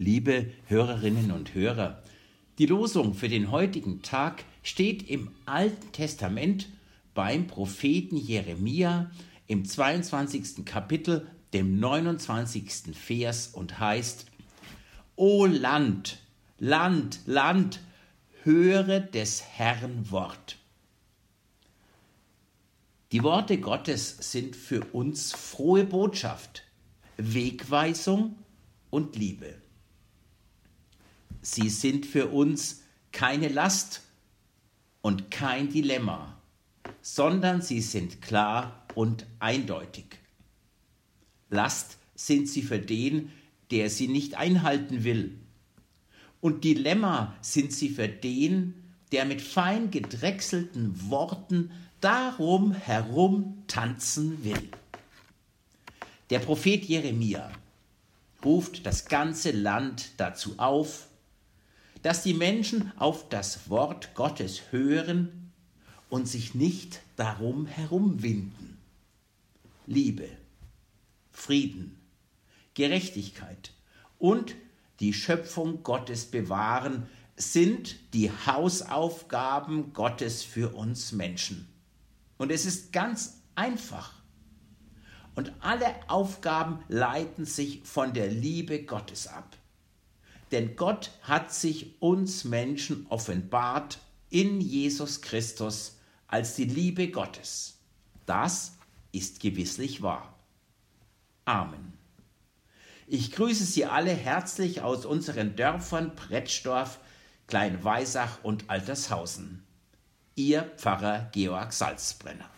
Liebe 0.00 0.52
Hörerinnen 0.66 1.32
und 1.32 1.54
Hörer, 1.54 2.04
die 2.58 2.66
Losung 2.66 3.14
für 3.14 3.28
den 3.28 3.50
heutigen 3.50 4.00
Tag 4.00 4.44
steht 4.62 5.10
im 5.10 5.32
Alten 5.44 5.90
Testament 5.90 6.68
beim 7.14 7.48
Propheten 7.48 8.16
Jeremia 8.16 9.10
im 9.48 9.64
22. 9.64 10.64
Kapitel, 10.64 11.26
dem 11.52 11.80
29. 11.80 12.96
Vers 12.96 13.48
und 13.48 13.80
heißt, 13.80 14.26
O 15.16 15.46
Land, 15.46 16.20
Land, 16.60 17.18
Land, 17.26 17.80
höre 18.44 19.00
des 19.00 19.42
Herrn 19.42 20.12
Wort. 20.12 20.58
Die 23.10 23.24
Worte 23.24 23.58
Gottes 23.58 24.16
sind 24.30 24.54
für 24.54 24.84
uns 24.92 25.32
frohe 25.32 25.82
Botschaft, 25.82 26.62
Wegweisung 27.16 28.36
und 28.90 29.16
Liebe. 29.16 29.56
Sie 31.50 31.70
sind 31.70 32.04
für 32.04 32.26
uns 32.26 32.82
keine 33.10 33.48
Last 33.48 34.02
und 35.00 35.30
kein 35.30 35.70
Dilemma, 35.70 36.36
sondern 37.00 37.62
sie 37.62 37.80
sind 37.80 38.20
klar 38.20 38.84
und 38.94 39.24
eindeutig. 39.38 40.18
Last 41.48 41.96
sind 42.14 42.50
sie 42.50 42.60
für 42.60 42.78
den, 42.78 43.32
der 43.70 43.88
sie 43.88 44.08
nicht 44.08 44.34
einhalten 44.34 45.04
will. 45.04 45.38
Und 46.42 46.64
Dilemma 46.64 47.34
sind 47.40 47.72
sie 47.72 47.88
für 47.88 48.08
den, 48.08 48.74
der 49.10 49.24
mit 49.24 49.40
fein 49.40 49.90
gedrechselten 49.90 51.10
Worten 51.10 51.70
darum 52.02 52.74
herum 52.74 53.62
tanzen 53.68 54.44
will. 54.44 54.68
Der 56.28 56.40
Prophet 56.40 56.84
Jeremia 56.84 57.50
ruft 58.44 58.84
das 58.84 59.06
ganze 59.06 59.50
Land 59.50 60.10
dazu 60.18 60.58
auf, 60.58 61.07
dass 62.02 62.22
die 62.22 62.34
Menschen 62.34 62.92
auf 62.96 63.28
das 63.28 63.68
Wort 63.70 64.14
Gottes 64.14 64.62
hören 64.70 65.52
und 66.08 66.28
sich 66.28 66.54
nicht 66.54 67.00
darum 67.16 67.66
herumwinden. 67.66 68.78
Liebe, 69.86 70.28
Frieden, 71.32 71.98
Gerechtigkeit 72.74 73.72
und 74.18 74.54
die 75.00 75.12
Schöpfung 75.12 75.82
Gottes 75.82 76.26
bewahren 76.26 77.08
sind 77.36 77.96
die 78.14 78.30
Hausaufgaben 78.46 79.92
Gottes 79.92 80.42
für 80.42 80.74
uns 80.74 81.12
Menschen. 81.12 81.68
Und 82.36 82.50
es 82.50 82.66
ist 82.66 82.92
ganz 82.92 83.40
einfach. 83.54 84.12
Und 85.36 85.52
alle 85.60 85.94
Aufgaben 86.08 86.82
leiten 86.88 87.44
sich 87.44 87.82
von 87.84 88.12
der 88.12 88.28
Liebe 88.28 88.82
Gottes 88.82 89.28
ab. 89.28 89.56
Denn 90.50 90.76
Gott 90.76 91.10
hat 91.22 91.52
sich 91.52 92.00
uns 92.00 92.44
Menschen 92.44 93.06
offenbart 93.08 93.98
in 94.30 94.60
Jesus 94.60 95.20
Christus 95.20 95.98
als 96.26 96.54
die 96.54 96.64
Liebe 96.64 97.08
Gottes. 97.08 97.78
Das 98.26 98.76
ist 99.12 99.40
gewisslich 99.40 100.02
wahr. 100.02 100.34
Amen. 101.44 101.94
Ich 103.06 103.32
grüße 103.32 103.64
Sie 103.64 103.86
alle 103.86 104.12
herzlich 104.12 104.82
aus 104.82 105.06
unseren 105.06 105.56
Dörfern 105.56 106.14
Brettschdorf, 106.14 106.98
Kleinweisach 107.46 108.42
und 108.42 108.68
Altershausen. 108.68 109.64
Ihr 110.34 110.62
Pfarrer 110.76 111.30
Georg 111.32 111.72
Salzbrenner. 111.72 112.50